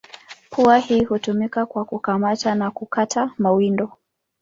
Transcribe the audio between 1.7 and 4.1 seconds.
kukamata na kukata mawindo.